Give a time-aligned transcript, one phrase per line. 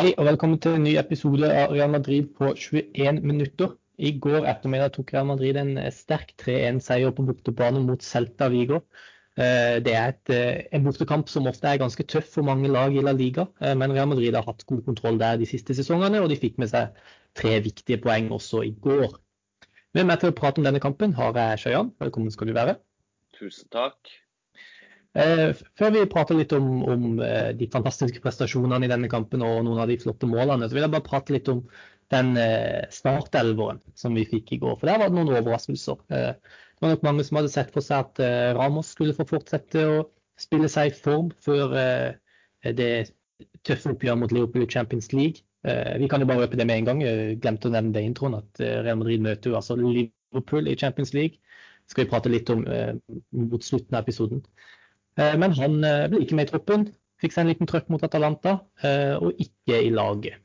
[0.00, 3.74] Hei og velkommen til en ny episode av Real Madrid på 21 minutter.
[4.00, 8.78] I går ettermiddag tok Real Madrid en sterk 3-1-seier på bortebane mot Celta Vigo.
[9.36, 12.96] Eh, det er et, eh, en bortekamp som ofte er ganske tøff for mange lag
[12.96, 16.24] i La Liga, eh, men Real Madrid har hatt god kontroll der de siste sesongene,
[16.24, 16.96] og de fikk med seg
[17.36, 19.20] tre viktige poeng også i går.
[19.92, 21.92] Med meg til å prate om denne kampen har jeg Shayan.
[22.00, 22.78] Velkommen skal du være.
[23.36, 24.16] Tusen takk.
[25.18, 29.64] Eh, før vi prater litt om, om eh, de fantastiske prestasjonene i denne kampen og
[29.66, 31.64] noen av de flotte målene, så vil jeg bare prate litt om
[32.14, 34.76] den eh, startelveren som vi fikk i går.
[34.78, 35.98] For der var det noen overraskelser.
[36.10, 38.22] Det var nok mange som hadde sett for seg at
[38.56, 39.98] Ramos skulle få fortsette å
[40.40, 41.74] spille seg i form før
[42.64, 42.90] det
[43.66, 45.44] tøffe oppgjøret mot Liverpool i Champions League.
[46.00, 47.02] vi kan jo bare røpe det med en gang.
[47.04, 50.78] Jeg glemte å nevne det i introen, at Real Madrid møter jo altså Liverpool i
[50.80, 51.36] Champions League.
[51.84, 54.40] Det skal vi prate litt om mot slutten av episoden.
[55.18, 56.86] Eh, men han eh, ble ikke med i troppen.
[57.20, 60.40] Fikk seg en liten trøkk mot Atalanta, eh, og ikke i laget.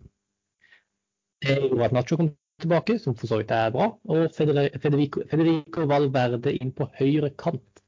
[1.46, 6.56] Det gjorde at Nacho kom tilbake, som for så vidt er bra, og Federico, Valverde
[6.56, 7.84] inn på høyre kant.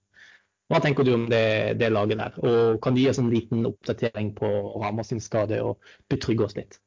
[0.68, 2.36] Hva tenker du om det, det laget der?
[2.44, 4.50] Og kan du gi oss en liten oppdatering på
[4.82, 5.80] Ramas skade og
[6.12, 6.82] betrygge oss litt?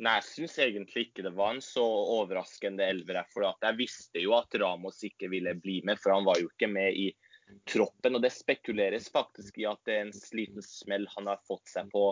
[0.00, 3.20] Nei, jeg syns egentlig ikke det var en så overraskende elver.
[3.28, 6.70] For jeg visste jo at Ramos ikke ville bli med, for han var jo ikke
[6.72, 7.10] med i
[7.72, 8.16] troppen.
[8.16, 11.90] Og det spekuleres faktisk i at det er en sliten smell han har fått seg
[11.92, 12.04] på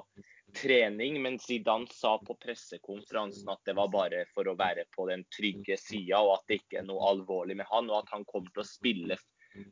[0.56, 1.20] trening.
[1.22, 5.78] Men Zidane sa på pressekonferansen at det var bare for å være på den trygge
[5.80, 8.64] sida, og at det ikke er noe alvorlig med han, og at han kommer til
[8.64, 9.18] å spille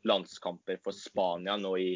[0.07, 1.91] landskamper for Spania nå i,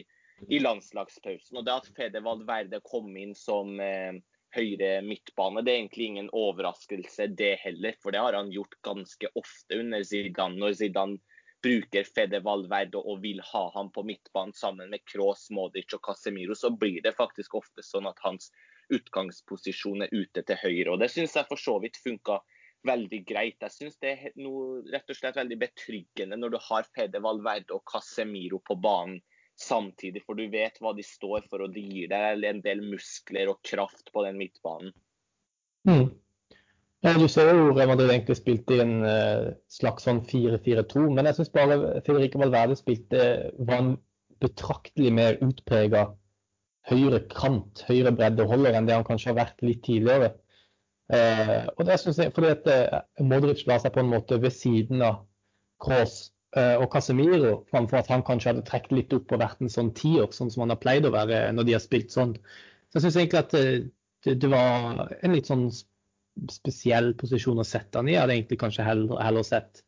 [0.50, 1.58] i landslagspausen.
[1.58, 4.22] Og det at Fede Valverde kom inn som eh,
[4.56, 5.63] høyre midtbane.
[5.63, 7.97] Det er egentlig ingen overraskelse, det heller.
[8.03, 10.59] For det har han gjort ganske ofte under Zidane.
[10.61, 11.30] Når Zidane
[11.63, 16.55] bruker Fede Valverde og vil ha ham på midtbanen sammen med Kroos, Modic og Casemiro,
[16.57, 18.49] så blir det faktisk ofte sånn at hans
[18.91, 20.93] utgangsposisjon er ute til høyre.
[20.93, 22.41] og Det syns jeg for så vidt funka
[22.87, 23.59] veldig greit.
[23.61, 27.77] Jeg syns det er noe rett og slett veldig betryggende når du har Fede Valverde
[27.77, 29.21] og Casemiro på banen
[29.61, 33.51] samtidig, for du vet hva de står for, og de gir deg en del muskler
[33.51, 34.94] og kraft på den midtbanen.
[35.88, 36.07] Mm.
[37.01, 41.25] Ja, du ser jo Real Madrid egentlig spilte i en uh, slags sånn 4-4-2, men
[41.25, 43.23] jeg syns bare Federico Valverde spilte
[43.57, 43.95] var en
[44.41, 46.12] betraktelig mer utprega
[46.89, 50.31] høyre kant, høyre breddeholder enn det han kanskje har vært litt tidligere.
[51.75, 52.69] Og det synes jeg, fordi at
[53.22, 55.19] Modric la seg på en måte ved siden av
[55.83, 59.91] Kroos og Casemiro, framfor at han kanskje hadde trukket litt opp og vært en sånn
[59.97, 62.33] tier, sånn som han har pleid å være når de har spilt sånn.
[62.89, 65.68] Så jeg syns egentlig at det, det, var en litt sånn
[66.52, 68.16] spesiell posisjon å sette han i.
[68.16, 69.84] Jeg hadde egentlig kanskje heller, heller sett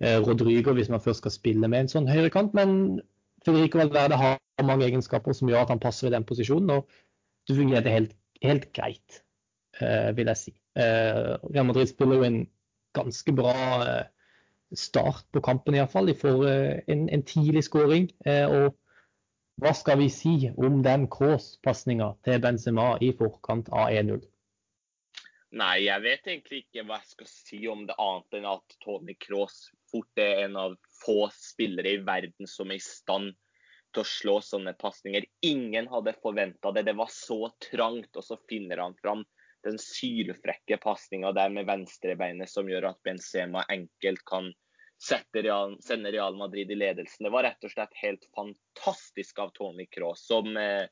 [0.00, 2.54] eh, Rodrigo hvis man først skal spille med en sånn høyrekant.
[2.56, 3.00] Men
[3.46, 6.78] Federico Valverde har mange egenskaper som gjør at han passer i den posisjonen.
[6.78, 9.22] Og det fungerte helt, helt greit,
[9.80, 10.56] eh, vil jeg si.
[10.78, 12.40] Eh, Real Madrid spiller jo en
[12.96, 13.54] ganske bra
[13.84, 14.04] eh,
[14.76, 16.10] start på kampen, iallfall.
[16.10, 18.10] De får eh, en, en tidlig skåring.
[18.26, 18.74] Eh, og
[19.62, 24.20] hva skal vi si om den Cross-pasninga til Benzema i forkant av 1-0?
[25.54, 29.14] Nei, jeg vet egentlig ikke hva jeg skal si om det annet enn at Tony
[29.20, 30.74] Cross fort er en av
[31.04, 33.36] få spillere i verden som er i stand
[33.94, 35.24] til å slå sånne pasninger.
[35.46, 36.84] Ingen hadde forventa det.
[36.88, 39.22] Det var så trangt, og så finner han fram
[39.66, 44.52] den sylfrekke pasninga der med venstrebeinet som gjør at Benzema enkelt kan
[45.32, 47.26] Real, sende Real Madrid i ledelsen.
[47.26, 50.88] Det var rett og slett helt fantastisk av Tony Cross, som eh,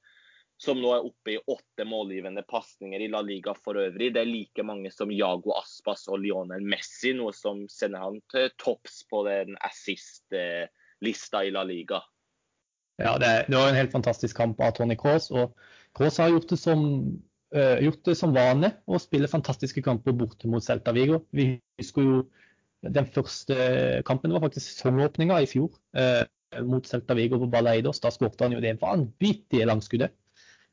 [0.65, 4.11] som nå er oppe i åtte målgivende pasninger i La Liga for øvrig.
[4.15, 8.49] Det er like mange som Jago Aspas og Lionel Messi, noe som sender han til
[8.61, 12.01] topps på den assist-lista i La Liga.
[13.03, 15.31] Ja, det, det, var en helt fantastisk kamp av Tony Kaas.
[15.35, 15.57] og
[15.99, 16.85] Kaas har gjort det som,
[17.57, 21.25] uh, gjort det som vane å spille fantastiske kamper borte mot Celta Vigo.
[21.35, 22.23] Vi husker jo
[22.85, 23.57] den første
[24.05, 26.23] kampen det var faktisk sesongåpninga i fjor uh,
[26.63, 28.03] mot Celta Vigo på Baleidos.
[28.05, 30.15] Da skåret han jo det vanvittige langskuddet.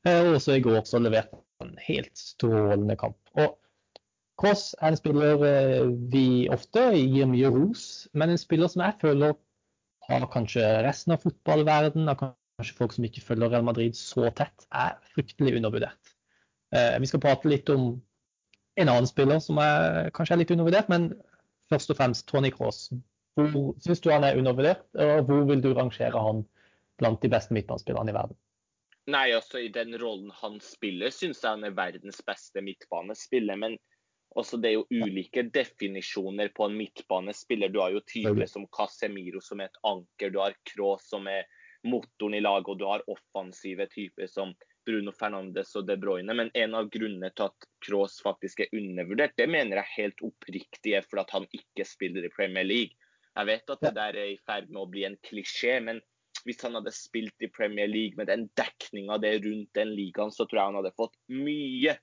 [0.08, 3.18] Eh, og også i går så leverte han en helt strålende kamp.
[3.38, 3.58] Og
[4.42, 7.84] Cross er en spiller eh, vi ofte gir mye ros,
[8.18, 9.36] men en spiller som jeg føler
[10.08, 14.66] har kanskje resten av fotballverden, har kanskje folk som ikke følger Real Madrid så tett,
[14.74, 16.16] er fryktelig undervurdert.
[16.74, 17.94] Eh, vi skal prate litt om
[18.82, 21.12] en annen spiller som er, kanskje er litt undervurdert, men
[21.70, 22.88] først og fremst Tony Cross.
[23.38, 26.42] Hvor syns du han er undervurdert, og hvor vil du rangere han
[27.00, 28.40] blant de beste midtbanespillerne i verden?
[29.12, 33.58] Nei, altså i den rollen han spiller, syns jeg han er verdens beste midtbanespiller.
[33.60, 33.78] Men
[34.40, 37.74] også det er jo ulike definisjoner på en midtbanespiller.
[37.74, 41.50] Du har jo typer som Casemiro som er et anker, du har Kroos som er
[41.84, 44.54] motoren i laget, og du har offensive typer som
[44.86, 46.34] Bruno Fernandes og De Bruyne.
[46.38, 50.96] Men en av grunnene til at Kroos faktisk er undervurdert, det mener jeg helt oppriktig
[50.98, 52.96] er fordi han ikke spiller i Premier League.
[53.36, 56.02] Jeg vet at det der er i ferd med å bli en klisjé, men
[56.48, 60.46] hvis han hadde spilt i Premier League med den dekninga det rundt den ligaen, så
[60.46, 61.98] tror jeg han hadde fått mye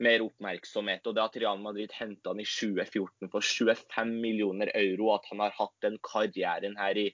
[0.00, 1.06] mer oppmerksomhet.
[1.06, 5.44] Og det at Real Madrid henta han i 2014 for 25 millioner euro, at han
[5.44, 7.10] har hatt den karrieren her i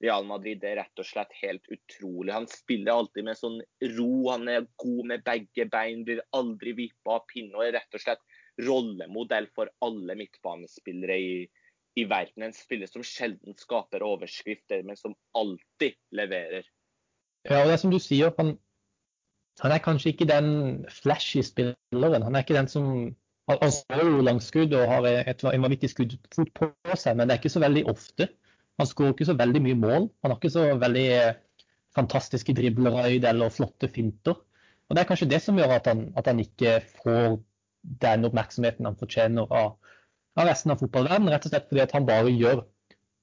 [0.00, 2.32] Real Madrid, det er rett og slett helt utrolig.
[2.32, 3.58] Han spiller alltid med sånn
[3.98, 7.98] ro, han er god med begge bein, blir aldri vippa av pinne og er rett
[7.98, 8.24] og slett
[8.64, 11.34] rollemodell for alle midtbanespillere i,
[11.98, 12.44] i verden.
[12.46, 16.66] En spiller som sjelden skaper overskrifter, men som alltid leverer.
[17.48, 18.54] Ja, og det er som du sier, han,
[19.62, 20.50] han er kanskje ikke den
[20.92, 22.26] flashy spilleren.
[22.26, 23.16] Han er ikke den som
[23.50, 27.40] Han skårer jo langskudd og har et, en vanvittig skuddfot på seg, men det er
[27.40, 28.28] ikke så veldig ofte.
[28.78, 30.06] Han skårer ikke så veldig mye mål.
[30.22, 31.06] Han har ikke så veldig
[31.98, 34.38] fantastiske driblerøyd eller flotte finter.
[34.86, 37.40] Og Det er kanskje det som gjør at han, at han ikke får
[38.04, 39.74] den oppmerksomheten han fortjener av,
[40.38, 41.32] av resten av fotballverdenen.
[41.32, 42.62] Rett og slett fordi at han bare gjør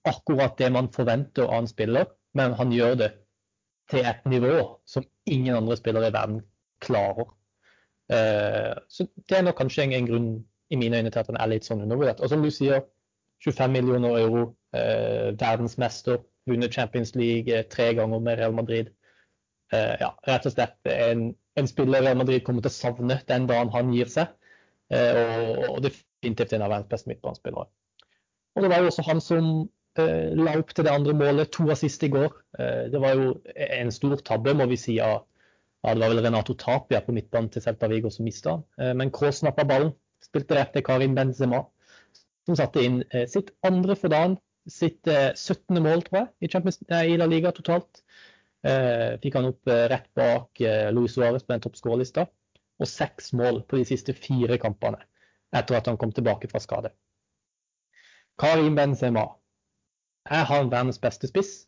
[0.07, 3.09] akkurat det man forventer av en spiller, men han gjør det
[3.91, 6.41] til et nivå som ingen andre spillere i verden
[6.83, 7.31] klarer.
[8.07, 10.29] Uh, så Det er nok kanskje en, grunn
[10.69, 12.21] i mine øyne til at han er litt sånn undervurdert.
[12.23, 12.83] Og som du sier,
[13.43, 14.43] 25 millioner euro,
[14.73, 16.17] eh, verdensmester,
[16.47, 18.89] vunnet Champions League eh, tre ganger med Real Madrid.
[19.71, 21.29] Eh, ja, rett og slett en,
[21.59, 24.33] en, spiller Real Madrid kommer til å savne den dagen han gir seg.
[24.89, 25.89] Eh, og, og,
[26.21, 27.67] definitivt en av verdens beste midtbanespillere.
[28.57, 29.47] Og det var jo også han som
[29.99, 32.33] eh, la opp til det andre målet, to assist i går.
[32.59, 35.23] Eh, det var jo en stor tabbe, må vi si, av
[35.85, 38.95] ja, det var vel Renato Tapia på midtbanen til Celta Vigo som mista han.
[38.97, 39.93] Men Kroos snappa ballen,
[40.25, 41.61] spilte rett til Karim Benzema
[42.47, 44.37] som satte inn eh, sitt andre for dagen.
[44.67, 45.77] Sitt 17.
[45.77, 48.01] Eh, mål, tror jeg, i, Champions, i La Liga totalt.
[48.67, 50.63] Eh, fikk han opp rett bak
[50.95, 52.27] Luis Suárez på den toppskårerlista.
[52.77, 54.99] Og seks mål på de siste fire kampene
[55.55, 56.91] etter at han kom tilbake fra skade.
[58.37, 59.25] Karim Benzema,
[60.29, 61.63] er han verdens beste spiss?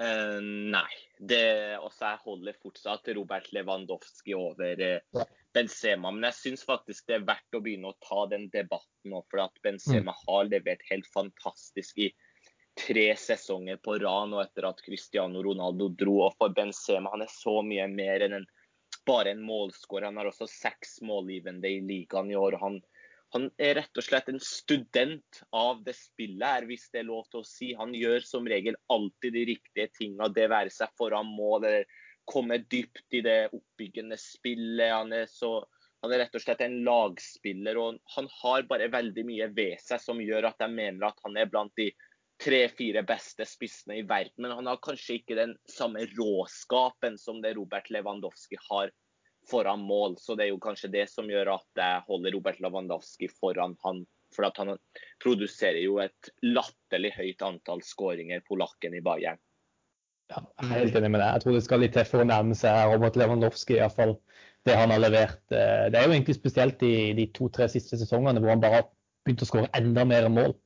[0.00, 0.90] Uh, nei.
[1.14, 5.24] Det, også jeg holder fortsatt Robert Lewandowski over uh,
[5.54, 6.10] Benzema.
[6.10, 9.22] Men jeg syns faktisk det er verdt å begynne å ta den debatten nå.
[9.30, 10.22] For at Benzema mm.
[10.26, 12.10] har levert helt fantastisk i
[12.74, 16.18] tre sesonger på rad nå etter at Cristiano Ronaldo dro.
[16.26, 18.48] Og for Benzema han er så mye mer enn en,
[19.06, 20.08] bare en målskårer.
[20.10, 22.58] Han har også seks målgivende i ligaen i år.
[22.60, 22.80] Han,
[23.34, 27.28] han er rett og slett en student av det spillet her, hvis det er lov
[27.30, 27.72] til å si.
[27.78, 31.88] Han gjør som regel alltid de riktige tinga, det være seg foran mål eller
[32.24, 34.92] komme dypt i det oppbyggende spillet.
[34.94, 35.58] Han er, så,
[36.04, 37.80] han er rett og slett en lagspiller.
[37.80, 41.36] og Han har bare veldig mye ved seg som gjør at jeg mener at han
[41.40, 41.90] er blant de
[42.42, 44.44] tre-fire beste spissene i verden.
[44.46, 48.92] Men han har kanskje ikke den samme råskapen som det Robert Lewandowski har
[49.50, 50.18] foran mål.
[50.20, 54.04] Så det er jo kanskje det som gjør at jeg holder Robert Lewandowski foran han.
[54.34, 54.74] For han
[55.22, 59.38] produserer jo et latterlig høyt antall skåringer, polakken i Bayern.
[60.32, 61.28] Ja, jeg er helt enig med deg.
[61.36, 64.16] Jeg tror det skal litt til for å nærme seg Robert Lewandowski, iallfall
[64.64, 65.42] det han har levert.
[65.52, 68.86] Eh, det er jo egentlig spesielt i de to-tre siste sesongene hvor han bare har
[69.24, 70.56] begynt å skåre enda mer mål.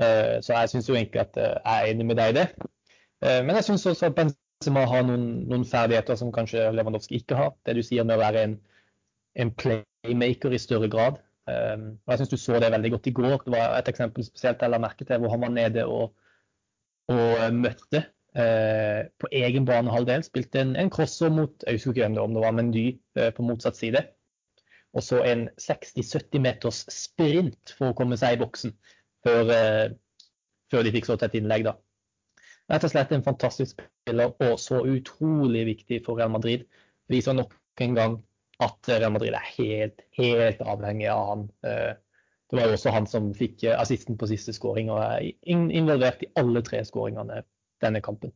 [0.00, 2.46] Eh, så jeg syns egentlig at eh, jeg er enig med deg i det.
[3.20, 7.50] Men jeg syns også at Benzema har noen, noen, ferdigheter som kanskje Lewandowski ikke har.
[7.68, 8.54] Det du sier med å være en,
[9.36, 11.18] en playmaker i større grad.
[11.44, 13.34] Og jeg syns du så det veldig godt i går.
[13.44, 16.16] Det var et eksempel spesielt jeg la merke til hvor han var nede og,
[17.12, 20.22] og møtte Eh, på egen banehalvdel.
[20.22, 22.84] Spilte en, en crosser mot jeg husker ikke hvem det, om det var Mendy
[23.18, 24.04] eh, på motsatt side.
[24.94, 28.74] Og så en 60-70 meters sprint for å komme seg i boksen
[29.26, 29.92] før, eh,
[30.72, 31.64] før de fikk så tett innlegg.
[31.68, 31.76] da.
[32.70, 36.66] Rett og slett en fantastisk spiller og så utrolig viktig for Real Madrid.
[37.10, 38.18] Viser nok en gang
[38.60, 41.48] at Real Madrid er helt, helt avhengig av han.
[41.60, 46.30] Det var jo også han som fikk assisten på siste skåring og er involvert i
[46.36, 47.42] alle tre skåringene
[47.82, 48.32] denne kampen.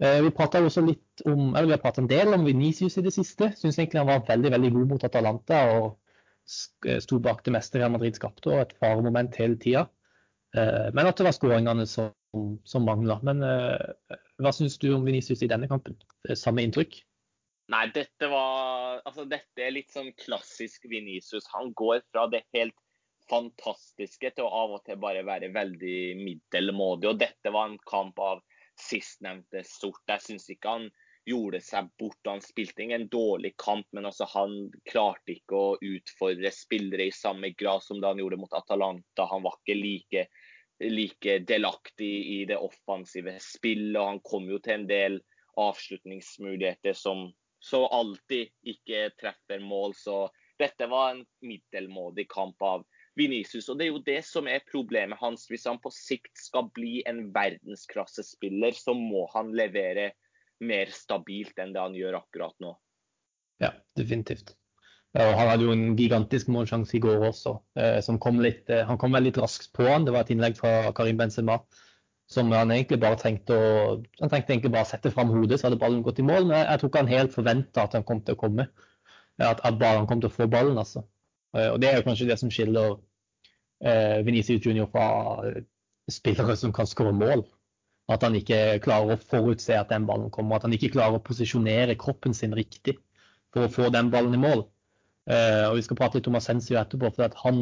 [0.00, 3.04] Eh, vi prata også litt om, eller vi har prata en del om Venicius i
[3.04, 3.50] det siste.
[3.58, 5.98] Syns egentlig han var veldig veldig god mot Atalanta og eh,
[6.50, 9.86] sto bak det meste Real Madrid skapte og et faremoment hele tida.
[10.56, 12.10] Eh, men at det var skåringene som,
[12.68, 13.20] som mangla.
[13.26, 13.44] Men
[14.40, 15.98] hva syns du om Venicius i denne kampen?
[16.34, 17.00] Samme inntrykk?
[17.70, 21.46] Nei, dette var Altså, dette er litt sånn klassisk Venicius.
[21.54, 22.76] Han går fra det helt
[23.30, 27.12] fantastiske til å av og til bare være veldig middelmådig.
[27.12, 28.42] Og dette var en kamp av
[28.80, 30.02] sistnevnte sort.
[30.10, 30.88] Jeg syns ikke han
[31.28, 32.20] gjorde seg bort.
[32.26, 37.52] Han spilte ingen dårlig kamp, men altså han klarte ikke å utfordre spillere i samme
[37.58, 39.28] grad som da han gjorde mot Atalanta.
[39.30, 40.26] Han var ikke like,
[40.84, 43.98] like delaktig i det offensive spillet.
[44.00, 45.20] og Han kom jo til en del
[45.60, 47.28] avslutningsmuligheter som
[47.60, 49.94] så alltid ikke treffer mål.
[49.94, 50.22] Så
[50.60, 52.86] dette var en middelmådig kamp av
[53.18, 53.68] Vinicius.
[53.68, 55.44] Og det er jo det som er problemet hans.
[55.50, 60.10] Hvis han på sikt skal bli en verdensklassespiller, så må han levere
[60.60, 62.74] mer stabilt enn det han gjør akkurat nå.
[63.60, 64.54] Ja, definitivt.
[65.18, 68.84] Og han hadde jo en gigantisk målsjanse i går også, eh, som kom litt, eh,
[68.86, 70.06] han kom veldig raskt på han.
[70.06, 71.58] Det var et innlegg fra Karim Benzema
[72.30, 73.70] som han egentlig bare trengte å
[74.20, 76.46] han trengte egentlig bare sette fram hodet, så hadde ballen gått i mål.
[76.46, 78.68] Men jeg, tror ikke han helt forventa at han kom til å komme.
[79.40, 81.02] At, at bare han kom til å få ballen, altså.
[81.56, 83.00] Eh, og det er jo kanskje det som skiller
[83.82, 85.08] eh, Venezia Junior fra
[86.10, 87.42] spillere som kan skåre mål.
[88.10, 90.58] At han ikke klarer å forutse at den ballen kommer.
[90.58, 92.96] At han ikke klarer å posisjonere kroppen sin riktig
[93.54, 94.64] for å få den ballen i mål.
[95.30, 97.60] Eh, og Vi skal prate litt om Ascencio etterpå, for han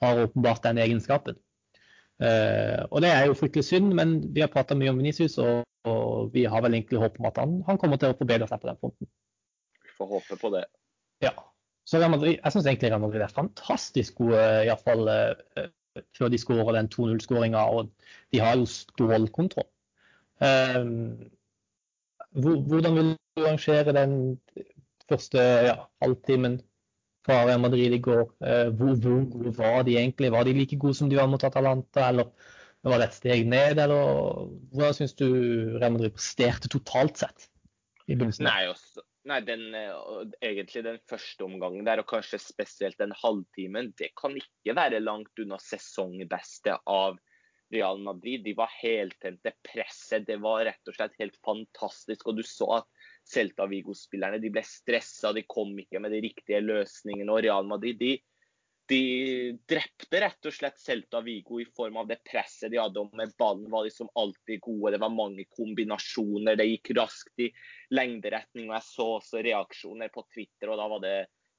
[0.00, 1.36] har åpenbart den egenskapen.
[2.22, 5.66] Eh, og Det er jo fryktelig synd, men vi har prata mye om Venicius, og,
[5.84, 8.62] og, vi har vel egentlig håp om at han, han kommer til å forbedre seg
[8.62, 9.10] på den fronten.
[9.84, 10.64] Vi får håpe på det.
[11.24, 11.34] Ja.
[11.86, 15.06] Så Real Madrid, jeg syns egentlig Real Madrid er fantastisk gode, iallfall
[16.16, 17.62] før de skårer den 2-0-skåringa.
[17.72, 17.90] Og
[18.32, 19.68] de har jo stålkontroll.
[20.36, 21.16] Um,
[22.36, 24.16] hvordan vil du rangere den
[25.08, 26.60] første ja, halvtimen
[27.26, 28.28] fra Real Madrid i går?
[28.44, 29.00] Uh, hvor,
[29.32, 30.32] gode var de egentlig?
[30.32, 32.30] Var de like gode som de var mot Atalanta, eller
[32.84, 33.80] var det et steg ned?
[33.82, 35.26] Eller hvordan syns du
[35.80, 37.50] Real Madrid presterte totalt sett?
[38.06, 38.48] i begynnelsen?
[38.70, 39.94] Også, Nei, den, eh,
[40.40, 45.42] egentlig den første omgangen der, og kanskje spesielt den halvtimen, det kan ikke være langt
[45.42, 47.18] unna sesongbeste av
[47.74, 48.44] Real Madrid.
[48.44, 49.52] De var heltente.
[49.66, 52.28] Presset det var rett og slett helt fantastisk.
[52.30, 52.88] Og du så at
[53.26, 57.32] Celta Vigo-spillerne de ble stressa, de kom ikke med de riktige løsningene.
[57.32, 58.12] Og Real Madrid de
[58.88, 63.02] de drepte rett og slett Celta Vigo i form av det presset de hadde.
[63.02, 64.92] og Med ballen var de som alltid gode.
[64.94, 66.58] Det var mange kombinasjoner.
[66.58, 67.48] Det gikk raskt i
[67.90, 68.68] lengderetning.
[68.70, 70.70] og Jeg så også reaksjoner på Twitter.
[70.70, 71.16] og da var det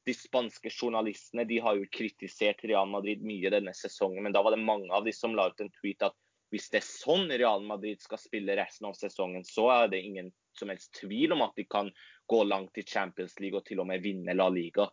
[0.08, 4.56] De spanske journalistene de har jo kritisert Real Madrid mye denne sesongen, men da var
[4.56, 6.16] det mange av de som la ut en tweet at
[6.50, 10.32] hvis det er sånn Real Madrid skal spille resten av sesongen, så er det ingen
[10.56, 11.92] som helst tvil om at de kan
[12.26, 14.88] gå langt i Champions League og til og med vinne La Liga.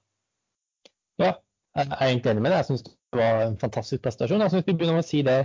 [1.22, 1.36] Ja,
[1.74, 2.62] jeg er egentlig enig med deg.
[2.62, 4.40] Jeg syns det var en fantastisk prestasjon.
[4.44, 5.40] Jeg syns vi begynner å si det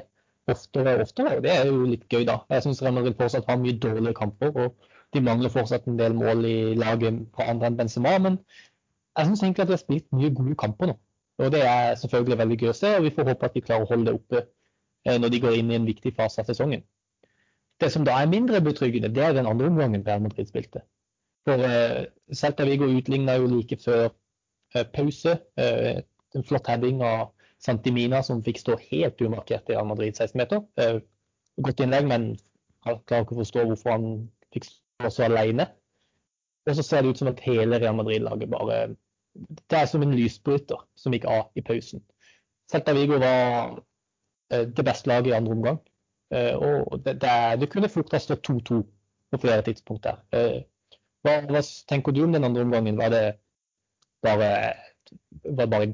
[0.50, 2.40] oftere og oftere, og det er jo litt gøy, da.
[2.50, 6.16] Jeg syns Real Madrid fortsatt har mye dårlige kamper, og de mangler fortsatt en del
[6.18, 8.16] mål i laget fra andre enn Benzema.
[8.22, 8.40] Men
[9.18, 10.98] jeg syns egentlig at de har spilt mye gode kamper nå.
[11.40, 13.86] Og det er selvfølgelig veldig gøy å se, og vi får håpe at de klarer
[13.86, 16.84] å holde det oppe eh, når de går inn i en viktig fase av sesongen.
[17.80, 20.84] Det som da er mindre betryggende, det er den andre omgangen Real Madrid spilte.
[21.48, 22.04] For uh,
[22.36, 25.38] Celta Vigo utligna jo like før uh, pause.
[25.56, 26.02] Uh,
[26.36, 30.64] en flott heading av Santimina som fikk stå helt umarkert i Real Madrid 16-meter.
[30.80, 31.02] Eh,
[31.60, 32.30] godt innlegg, men
[32.86, 34.08] jeg klarer ikke å forstå hvorfor han
[34.54, 35.68] fikk stå så alene.
[36.70, 38.96] Og så ser det ut som at hele Real Madrid-laget bare
[39.40, 42.02] Det er som en lysbryter som gikk av i pausen.
[42.72, 43.78] Celta Vigo var
[44.52, 45.80] eh, det beste laget i andre omgang.
[46.34, 48.82] Eh, og det, det, det kunne fort ha stått 2-2
[49.30, 50.24] på flere tidspunkter.
[51.24, 52.98] Hva, hva tenker du om den andre omgangen?
[52.98, 53.24] Var det
[54.26, 54.50] bare
[55.44, 55.94] var det bare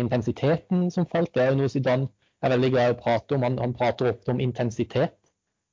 [0.00, 1.32] intensiteten som falt?
[1.34, 2.10] Det er jo noe Zidane
[2.44, 3.46] er veldig glad i å prate om.
[3.46, 5.16] Han, han, prater ofte om intensitet.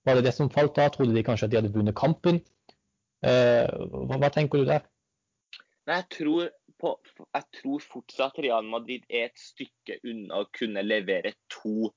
[0.07, 0.87] Var det det som falt da?
[0.89, 2.41] Trodde de kanskje at de hadde vunnet kampen?
[3.21, 4.85] Eh, hva, hva, tenker du der?
[5.89, 6.47] Nei, jeg, tror
[6.81, 6.93] på,
[7.27, 11.91] jeg tror fortsatt Real Madrid er et stykke unna å kunne levere to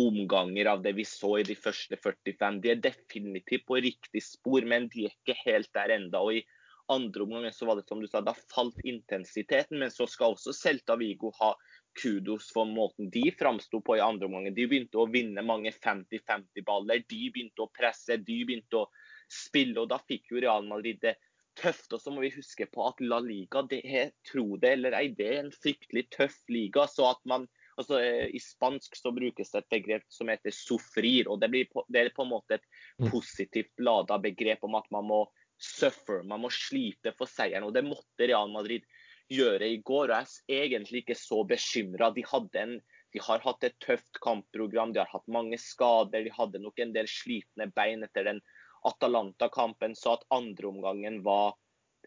[0.00, 2.60] omganger av det vi så i de første 45.
[2.64, 6.22] De er definitivt på riktig spor, men de er ikke helt der enda.
[6.22, 6.44] Og i
[6.90, 9.78] andre omgang så var det som du sa, da falt intensiteten.
[9.78, 11.54] Men så skal også Celta Vigo ha
[12.02, 14.50] kudos for måten de framsto på i andre omgang.
[14.54, 17.04] De begynte å vinne mange 50-50-baller.
[17.08, 18.88] De begynte å presse, de begynte å
[19.30, 19.78] spille.
[19.80, 21.16] og Da fikk jo Real Madrid det
[21.58, 21.92] tøft.
[21.92, 25.08] Og så må vi huske på at La Liga, det er, tro det eller ei,
[25.16, 26.86] det er en fryktelig tøff liga.
[26.90, 27.48] så at man
[27.80, 27.96] Altså,
[28.28, 31.30] I spansk så brukes det et begrep som heter sofrir.
[31.32, 32.66] og Det, på, det er på en måte et
[33.00, 33.06] mm.
[33.08, 35.20] positivt lada begrep om at man må
[35.60, 36.24] suffer.
[36.26, 37.68] Man må slite for seieren.
[37.68, 38.86] Og det måtte Real Madrid
[39.30, 40.10] gjøre i går.
[40.10, 40.16] Og
[40.48, 42.10] jeg er egentlig ikke så bekymra.
[42.16, 46.26] De, de, har hatt et tøft kampprogram, de har hatt mange skader.
[46.26, 48.42] De hadde nok en del slitne bein etter den
[48.88, 51.58] Atalanta-kampen, så at andreomgangen var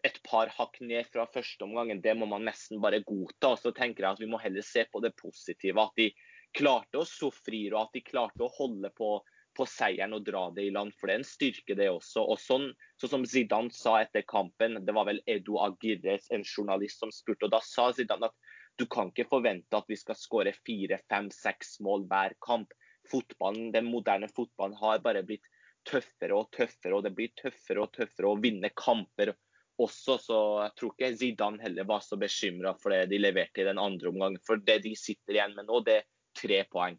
[0.04, 3.54] et par hakk ned fra førsteomgangen, det må man nesten bare godta.
[3.54, 5.80] Og så tenker jeg at vi må heller se på det positive.
[5.80, 6.10] At de
[6.54, 9.16] klarte å sofrire, og at de klarte å holde på
[9.56, 10.94] på seieren og dra det i land.
[10.98, 12.24] For det er en styrke, det også.
[12.34, 12.68] Og sånn,
[13.00, 17.46] sånn som Zidane sa etter kampen, det var vel Edo Agirres, en journalist, som spurte.
[17.46, 21.30] og Da sa Zidane at du kan ikke forvente at vi skal skåre fire, fem,
[21.30, 22.74] seks mål hver kamp.
[23.10, 25.44] Fotballen, Den moderne fotballen har bare blitt
[25.84, 29.34] tøffere og tøffere, og det blir tøffere og tøffere å vinne kamper.
[29.74, 33.66] også, så jeg tror ikke Zidane heller var så bekymra for det de leverte i
[33.66, 34.36] den andre omgang.
[34.46, 36.04] For det de sitter igjen med nå, det er
[36.38, 36.98] tre poeng.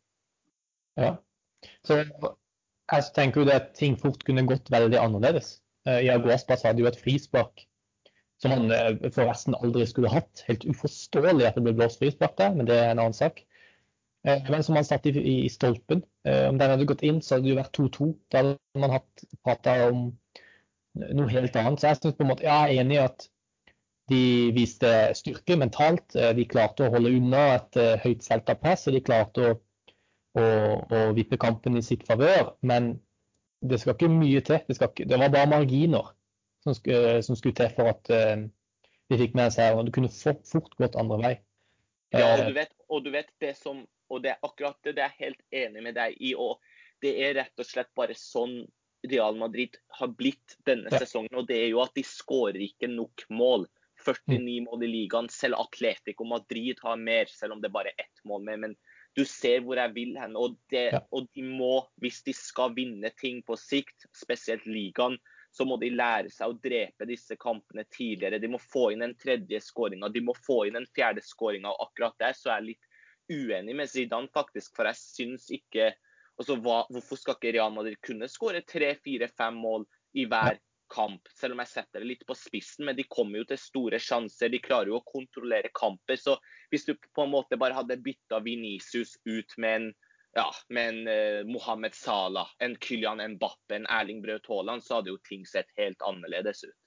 [0.99, 1.15] Ja.
[1.87, 2.03] Så
[2.91, 5.59] jeg tenker jo det at ting fort kunne gått veldig annerledes.
[5.85, 7.65] I Iago Aspas hadde jo et frispark
[8.41, 10.43] som han uh, forresten aldri skulle hatt.
[10.49, 13.41] Helt uforståelig at det ble blåst frispark der, men det er en annen sak.
[14.27, 15.13] Uh, men som han satt i,
[15.45, 16.03] i stolpen.
[16.25, 18.09] om den hadde gått inn, så hadde det jo vært 2-2.
[18.33, 20.07] Da hadde man hatt prata om
[20.95, 21.81] noe helt annet.
[21.81, 23.27] Så jeg synes på en måte, jeg er enig i at
[24.09, 24.23] de
[24.55, 26.13] viste styrke mentalt.
[26.13, 29.55] De klarte å holde unna et høyt felt av press, og de klarte å
[30.35, 32.53] og, og vippe kampen i sitt favør.
[32.61, 32.95] Men
[33.69, 34.61] det skal ikke mye til.
[34.67, 36.11] Det, ikke, det var bare marginer
[36.63, 38.45] som, som, skulle til for at uh,
[39.11, 41.33] de fikk med seg og Det kunne fort, fort gått andre vei.
[42.15, 43.81] Ja, og du vet, og du vet det som
[44.13, 46.35] Og det er akkurat det, det er jeg helt enig med deg i.
[46.37, 46.61] og
[47.01, 48.59] Det er rett og slett bare sånn
[49.05, 50.99] Real Madrid har blitt denne ja.
[51.01, 51.33] sesongen.
[51.33, 53.65] Og det er jo at de skårer ikke nok mål.
[54.05, 54.67] 49 mm.
[54.67, 55.29] mål i ligaen.
[55.33, 58.61] Selv Atletico Madrid har mer, selv om det er bare ett mål mer.
[58.61, 58.77] Men
[59.15, 60.35] du ser hvor jeg vil hen.
[60.39, 61.01] Og, det, ja.
[61.15, 65.17] og, de må, hvis de skal vinne ting på sikt, spesielt ligaen,
[65.55, 68.41] så må de lære seg å drepe disse kampene tidligere.
[68.43, 71.71] De må få inn den tredje skåringa, de må få inn den fjerde skåringa.
[71.71, 72.91] Og akkurat der så er jeg litt
[73.31, 74.73] uenig med Zidane, faktisk.
[74.75, 75.93] For jeg syns ikke
[76.35, 79.87] altså, hva, Hvorfor skal ikke Real Madrid kunne skåre tre, fire, fem mål
[80.19, 80.59] i hver
[80.91, 82.85] kamp, selv om jeg setter det litt på spissen.
[82.87, 84.51] Men de kommer jo til store sjanser.
[84.53, 86.19] De klarer jo å kontrollere kamper.
[86.19, 86.37] Så
[86.73, 89.87] hvis du på en måte bare hadde bytta Venicius ut med en,
[90.37, 95.13] ja, med en eh, Mohammed Salah, en Kylian Mbappe, en Erling Braut Haaland, så hadde
[95.13, 96.77] jo ting sett helt annerledes ut.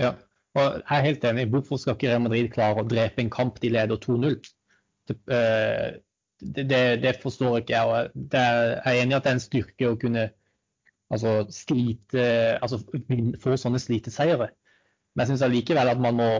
[0.00, 0.14] Ja,
[0.56, 1.48] og jeg er helt enig.
[1.52, 4.40] Hvorfor skal ikke Real Madrid klare å drepe en kamp de leder 2-0?
[5.08, 5.98] Det, uh,
[6.42, 7.88] det, det, forstår ikke jeg.
[7.88, 10.28] og jeg er enig i at det er en styrke å kunne
[11.12, 12.24] altså slite,
[12.62, 12.80] altså
[13.42, 14.48] få sånne sliteseiere.
[15.12, 16.30] Men jeg syns allikevel at man må,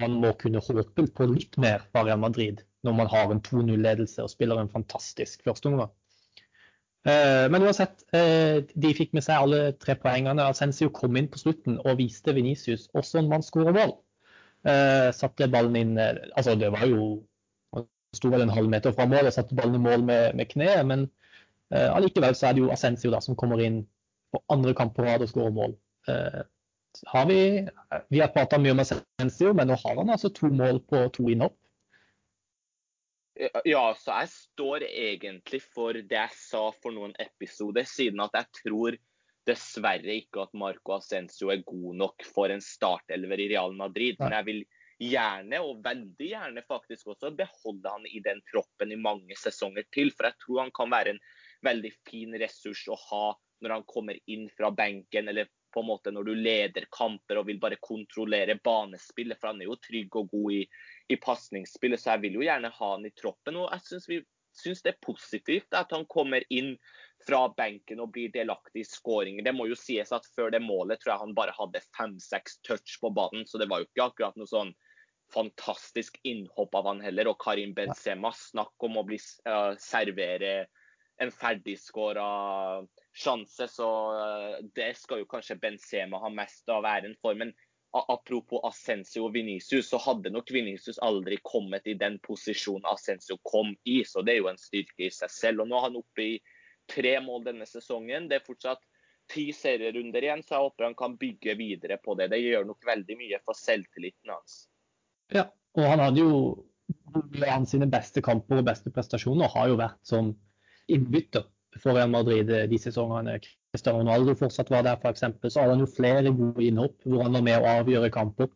[0.00, 4.24] man må kunne håpe på litt mer fra Real Madrid når man har en 2-0-ledelse
[4.24, 5.90] og spiller en fantastisk førsteomgang.
[7.08, 10.44] Eh, men uansett, eh, de fikk med seg alle tre poengene.
[10.44, 13.94] Ascensio kom inn på slutten og viste Venicius hvordan man skårer mål.
[14.68, 17.22] Eh, satte ballen inn Altså, det var jo
[17.72, 20.84] Han sto vel en halvmeter fra mål og satte ballen i mål med, med kneet,
[20.84, 21.06] men
[21.70, 23.84] allikevel så er det jo Ascencio da, som kommer inn
[24.30, 25.76] på andre kamp på rad og skårer mål.
[26.10, 26.40] Eh,
[27.06, 27.40] har vi,
[28.10, 31.28] vi har prata mye om Ascencio, men nå har han altså to mål på to
[31.30, 31.56] innhopp.
[33.64, 38.60] Ja, så jeg står egentlig for det jeg sa for noen episoder siden, at jeg
[38.60, 38.98] tror
[39.48, 44.18] dessverre ikke at Marco Ascencio er god nok for en startelver i Real Madrid.
[44.20, 44.60] Men jeg vil
[45.00, 50.12] gjerne, og veldig gjerne faktisk også, beholde han i den troppen i mange sesonger til.
[50.12, 51.22] For jeg tror han kan være en
[51.64, 53.24] veldig fin ressurs å ha
[53.60, 57.46] når han kommer inn fra benken, eller på en måte når du leder kamper og
[57.50, 59.38] vil bare kontrollere banespillet.
[59.38, 60.60] For han er jo trygg og god i,
[61.12, 63.60] i pasningsspillet, så jeg vil jo gjerne ha han i troppen.
[63.60, 64.20] Og jeg syns vi
[64.56, 66.74] syns det er positivt at han kommer inn
[67.26, 69.44] fra benken og blir delaktig i skåringer.
[69.46, 72.96] Det må jo sies at før det målet tror jeg han bare hadde fem-seks touch
[73.02, 74.72] på banen, så det var jo ikke akkurat noe sånn
[75.30, 77.30] fantastisk innhopp av han heller.
[77.30, 80.64] Og Karim Benzema, snakk om å bli, uh, servere
[81.20, 82.26] en ferdigskåra
[83.12, 87.36] sjanse, så eh, det skal jo kanskje Benzema ha mest av æren for.
[87.36, 87.52] Men
[87.92, 93.74] apropos Ascencio og Venicius, så hadde nok Venicius aldri kommet i den posisjonen Ascencio kom
[93.84, 94.00] i.
[94.06, 95.64] Så det er jo en styrke i seg selv.
[95.64, 96.32] Og nå er han oppe i
[96.90, 98.30] tre mål denne sesongen.
[98.30, 98.82] Det er fortsatt
[99.30, 102.32] ti serierunder igjen, så jeg håper han kan bygge videre på det.
[102.32, 104.64] Det gjør nok veldig mye for selvtilliten hans.
[105.30, 105.46] Ja,
[105.78, 106.32] og han hadde jo
[107.44, 110.32] hans sine beste kamper og beste prestasjoner har jo vært som
[110.90, 111.46] innbytter
[111.78, 113.38] for Real Madrid de sesongene
[113.70, 115.22] Cristiano Ronaldo fortsatt var der, f.eks.
[115.52, 118.48] Så hadde han jo flere gode innhopp hvor han var med å avgjøre kamper.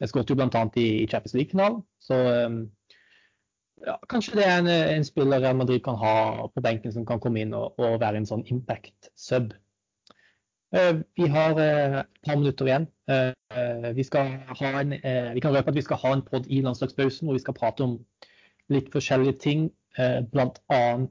[0.00, 0.62] Jeg skåret jo bl.a.
[0.80, 1.82] i, i Champions League-finalen.
[2.02, 2.62] Så um,
[3.84, 6.14] ja, kanskje det er en, en, spiller Real Madrid kan ha
[6.48, 9.52] på benken som kan komme inn og, og være en sånn impact-sub.
[10.72, 12.88] Uh, vi har et par minutter igjen.
[13.92, 14.92] Vi, en,
[15.34, 17.84] vi, kan røpe at vi skal ha en pod i landslagspausen hvor vi skal prate
[17.84, 17.98] om
[18.70, 21.08] litt forskjellige ting Eh, bl.a.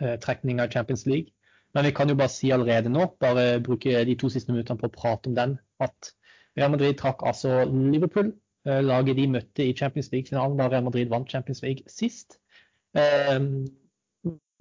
[0.00, 1.32] Eh, trekning av Champions League.
[1.74, 4.90] Men vi kan jo bare si allerede nå, bare bruke de to siste minuttene på
[4.90, 6.12] å prate om den, at
[6.58, 8.32] Real Madrid trakk altså Liverpool.
[8.66, 12.38] Eh, laget de møtte i Champions League-finalen da Real Madrid vant Champions League sist.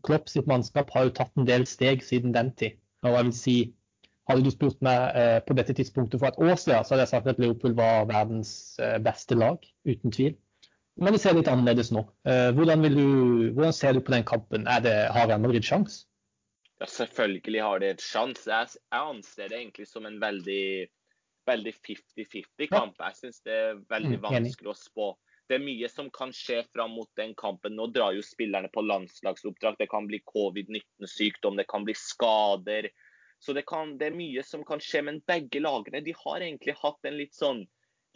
[0.06, 2.78] Klopp sitt mannskap har jo tatt en del steg siden den tid.
[3.04, 3.58] Og jeg vil si,
[4.30, 7.30] Hadde du spurt meg på dette tidspunktet for et år siden, så hadde jeg sagt
[7.32, 8.52] at Liverpool var verdens
[9.02, 9.58] beste lag,
[9.89, 10.36] uten tvil.
[10.97, 12.04] Men det ser litt annerledes nå.
[12.28, 14.65] Eh, hvordan, du, hvordan ser du på den kampen?
[14.84, 16.06] Det, har Real Madrid sjanse?
[16.80, 18.47] Ja, selvfølgelig har de et sjanse.
[18.47, 20.89] Jeg, jeg, anser det egentlig som en veldig
[21.49, 22.99] veldig 50-50 kamp.
[23.02, 25.08] Jeg syns det er veldig Mm, vanskelig å spå.
[25.49, 27.75] Det er mye som kan skje fram mot den kampen.
[27.75, 29.80] Nå drar jo spillerne på landslagsoppdrag.
[29.80, 32.89] Det kan bli covid-19-sykdom, det kan bli skader.
[33.39, 35.02] Så det, kan, det er mye som kan skje.
[35.08, 37.65] Men begge lagene de har egentlig hatt en litt sånn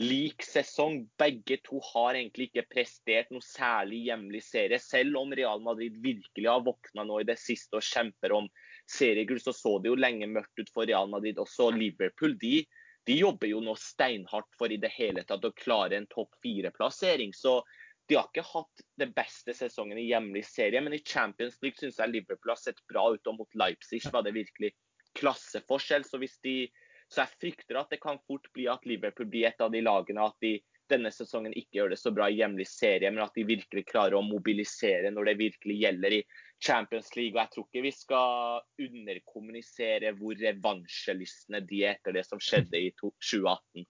[0.03, 0.99] lik sesong.
[1.19, 4.79] Begge to har egentlig ikke prestert noe særlig hjemlig serie.
[4.81, 8.49] Selv om Real Madrid virkelig har våkna nå i det siste og kjemper om
[8.89, 11.39] seriegull, så så det jo lenge mørkt ut for Real Madrid.
[11.39, 12.59] Også Liverpool de,
[13.07, 17.33] de jobber jo nå steinhardt for i det hele tatt å klare en topp fire-plassering.
[17.35, 17.59] Så
[18.07, 21.99] de har ikke hatt det beste sesongen i hjemlig serie, men i Champions League syns
[22.01, 23.27] jeg Liverpool har sett bra ut.
[23.31, 24.73] Og mot Leipzig var det virkelig
[25.19, 26.05] klasseforskjell.
[26.07, 26.57] Så, hvis de,
[27.13, 30.25] så jeg frykter at det kan fort bli at Liverpool blir et av de lagene
[30.25, 30.57] at de
[30.91, 34.17] denne sesongen ikke gjør det så bra i hjemlig serie, men at de virkelig klarer
[34.17, 36.21] å mobilisere når det virkelig gjelder i
[36.63, 37.33] Champions League.
[37.35, 42.79] Og jeg tror ikke vi skal underkommunisere hvor revansjelystne de er etter det som skjedde
[42.79, 43.87] i 2018.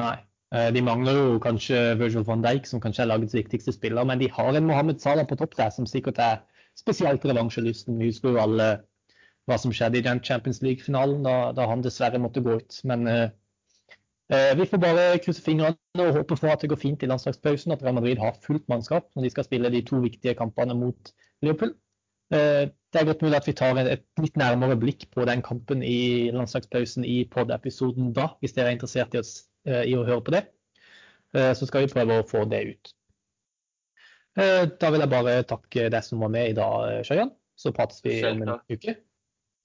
[0.00, 0.14] Nei.
[0.52, 4.20] Eh, De mangler jo kanskje Virgil van Dijk, som kanskje er lagets viktigste spiller, men
[4.20, 6.42] de har en Mohammed Salah på topp der, som sikkert er
[6.78, 8.00] spesielt revansjelysten.
[8.00, 8.68] Vi husker jo alle
[9.50, 12.76] hva som skjedde i den Champions League-finalen, da, da han dessverre måtte gå ut.
[12.88, 13.28] Men eh,
[14.30, 17.74] eh, vi får bare krysse fingrene og håpe for at det går fint i landslagspausen,
[17.74, 21.12] at Real Madrid har fullt mannskap når de skal spille de to viktige kampene mot
[21.42, 21.74] Liverpool.
[22.32, 25.42] Eh, det er godt mulig at vi tar et, et litt nærmere blikk på den
[25.44, 30.04] kampen i landslagspausen i pod-episoden da, hvis dere er interessert i, oss, eh, i å
[30.06, 30.46] høre på det.
[31.34, 32.92] Eh, Så skal vi prøve å få det ut.
[34.36, 37.32] Eh, Da vil jeg bare takke deg som var med i dag, Sjøjan.
[37.56, 38.96] Så prates vi om en uke.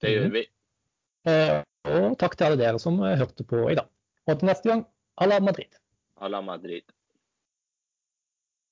[0.00, 0.32] Det gjør Mhm.
[0.32, 0.46] vi.
[1.26, 3.86] Eh, Og takk til alle dere som hørte på i dag.
[4.26, 4.86] Og til neste gang,
[5.20, 5.72] à la Madrid.
[6.20, 6.82] À la Madrid.